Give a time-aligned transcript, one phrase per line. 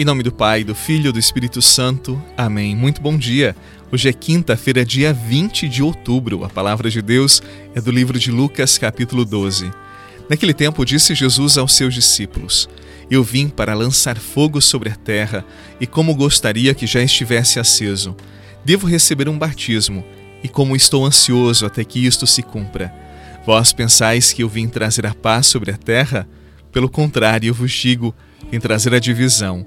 [0.00, 2.18] Em nome do Pai, do Filho e do Espírito Santo.
[2.34, 2.74] Amém.
[2.74, 3.54] Muito bom dia.
[3.92, 6.42] Hoje é quinta-feira, dia 20 de outubro.
[6.42, 7.42] A palavra de Deus
[7.74, 9.70] é do livro de Lucas, capítulo 12.
[10.26, 12.66] Naquele tempo, disse Jesus aos seus discípulos:
[13.10, 15.44] Eu vim para lançar fogo sobre a terra,
[15.78, 18.16] e como gostaria que já estivesse aceso.
[18.64, 20.02] Devo receber um batismo,
[20.42, 22.90] e como estou ansioso até que isto se cumpra.
[23.44, 26.26] Vós pensais que eu vim trazer a paz sobre a terra?
[26.72, 28.14] Pelo contrário, eu vos digo,
[28.50, 29.66] vim trazer a divisão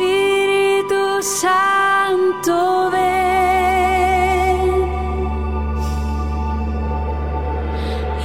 [0.00, 3.00] Espíritu Santo, ven.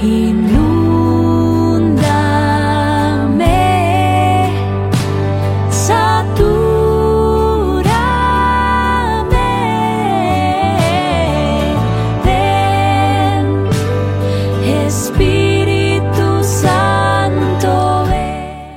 [0.00, 0.35] Inúndame,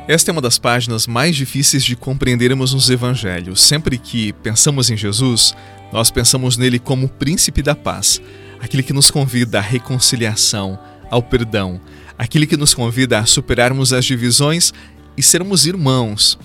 [0.10, 3.62] Esta é uma das páginas mais difíceis de compreendermos nos evangelhos.
[3.62, 5.54] Sempre que pensamos em Jesus,
[5.94, 8.20] nós pensamos nele como o príncipe da paz,
[8.60, 10.80] aquele que nos convida à reconciliação,
[11.12, 11.80] ao perdão,
[12.18, 14.74] aquele que nos convida a superarmos as divisões
[15.16, 16.40] e sermos irmãos.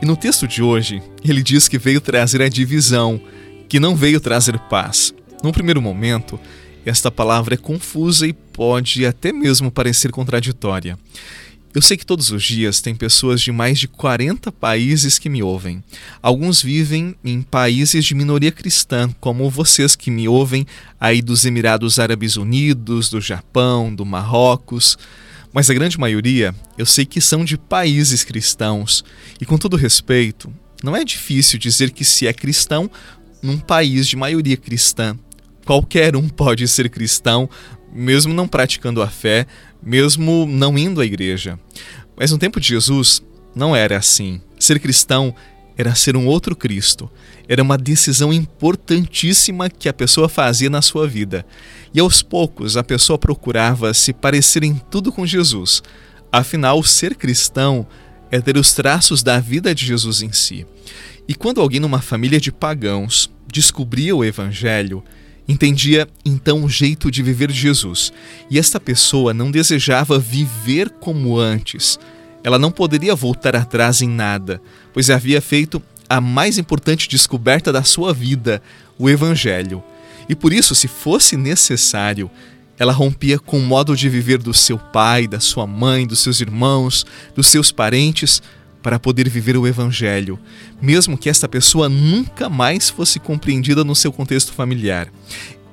[0.00, 3.20] E no texto de hoje, ele diz que veio trazer a divisão,
[3.68, 5.12] que não veio trazer paz.
[5.42, 6.38] Num primeiro momento,
[6.86, 10.96] esta palavra é confusa e pode até mesmo parecer contraditória.
[11.72, 15.40] Eu sei que todos os dias tem pessoas de mais de 40 países que me
[15.40, 15.84] ouvem.
[16.20, 20.66] Alguns vivem em países de minoria cristã, como vocês que me ouvem
[20.98, 24.98] aí dos Emirados Árabes Unidos, do Japão, do Marrocos.
[25.52, 29.04] Mas a grande maioria eu sei que são de países cristãos.
[29.40, 32.90] E com todo respeito, não é difícil dizer que se é cristão
[33.40, 35.16] num país de maioria cristã.
[35.64, 37.48] Qualquer um pode ser cristão,
[37.92, 39.46] mesmo não praticando a fé,
[39.82, 41.58] mesmo não indo à igreja.
[42.16, 43.22] Mas no tempo de Jesus
[43.54, 44.40] não era assim.
[44.58, 45.34] Ser cristão
[45.76, 47.10] era ser um outro Cristo.
[47.48, 51.44] Era uma decisão importantíssima que a pessoa fazia na sua vida.
[51.92, 55.82] E aos poucos a pessoa procurava se parecer em tudo com Jesus.
[56.30, 57.86] Afinal, ser cristão
[58.30, 60.66] é ter os traços da vida de Jesus em si.
[61.26, 65.02] E quando alguém numa família de pagãos descobria o evangelho,
[65.50, 68.12] entendia então o jeito de viver de Jesus.
[68.50, 71.98] E esta pessoa não desejava viver como antes.
[72.44, 74.62] Ela não poderia voltar atrás em nada,
[74.92, 78.62] pois havia feito a mais importante descoberta da sua vida,
[78.98, 79.82] o Evangelho.
[80.28, 82.30] E por isso, se fosse necessário,
[82.78, 86.40] ela rompia com o modo de viver do seu pai, da sua mãe, dos seus
[86.40, 87.04] irmãos,
[87.34, 88.42] dos seus parentes,
[88.82, 90.38] para poder viver o Evangelho,
[90.80, 95.08] mesmo que esta pessoa nunca mais fosse compreendida no seu contexto familiar.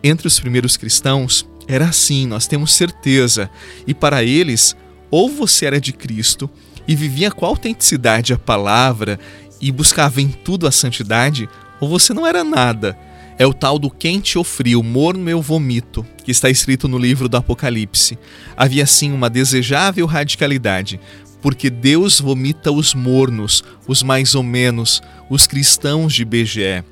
[0.04, 3.50] Entre os primeiros cristãos, era assim, nós temos certeza,
[3.86, 4.76] e para eles,
[5.12, 6.50] ou você era de Cristo
[6.88, 9.20] e vivia com autenticidade a palavra
[9.60, 11.50] e buscava em tudo a santidade,
[11.80, 12.98] ou você não era nada.
[13.40, 17.30] É o tal do quente ou frio, morno eu vomito, que está escrito no livro
[17.30, 18.18] do Apocalipse.
[18.56, 21.00] Havia sim uma desejável radicalidade,
[21.48, 26.84] porque Deus vomita os mornos, os mais ou menos, os cristãos de BGE.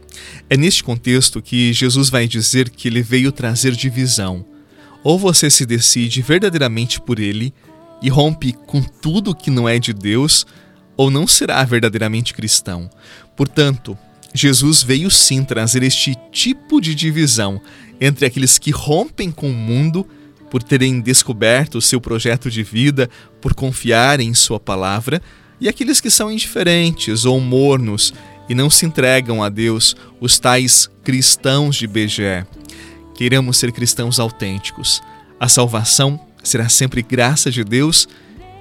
[0.49, 4.45] É neste contexto que Jesus vai dizer que ele veio trazer divisão.
[5.03, 7.53] Ou você se decide verdadeiramente por ele
[8.01, 10.47] e rompe com tudo que não é de Deus,
[10.95, 12.89] ou não será verdadeiramente cristão.
[13.35, 13.97] Portanto,
[14.33, 17.59] Jesus veio sim trazer este tipo de divisão
[17.99, 20.07] entre aqueles que rompem com o mundo
[20.49, 23.09] por terem descoberto o seu projeto de vida,
[23.41, 25.21] por confiarem em Sua palavra,
[25.59, 28.13] e aqueles que são indiferentes ou mornos
[28.47, 32.45] e não se entregam a Deus os tais cristãos de BGE.
[33.15, 35.01] Queremos ser cristãos autênticos.
[35.39, 38.07] A salvação será sempre graça de Deus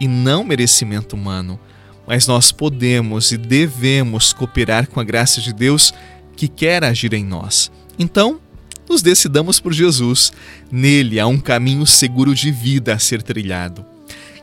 [0.01, 1.59] e não merecimento humano.
[2.07, 5.93] Mas nós podemos e devemos cooperar com a graça de Deus
[6.37, 7.71] que quer agir em nós.
[7.99, 8.41] Então,
[8.89, 10.33] nos decidamos por Jesus.
[10.71, 13.85] Nele há um caminho seguro de vida a ser trilhado.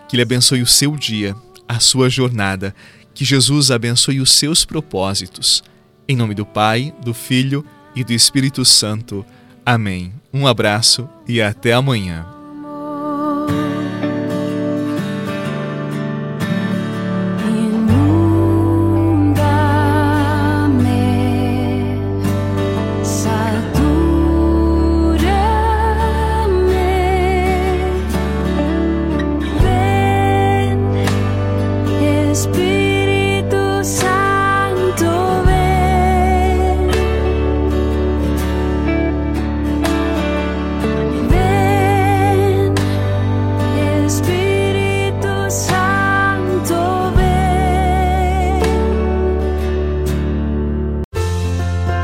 [0.07, 1.35] Que Ele abençoe o seu dia,
[1.67, 2.75] a sua jornada.
[3.13, 5.63] Que Jesus abençoe os seus propósitos.
[6.07, 7.65] Em nome do Pai, do Filho
[7.95, 9.25] e do Espírito Santo.
[9.65, 10.13] Amém.
[10.33, 12.40] Um abraço e até amanhã.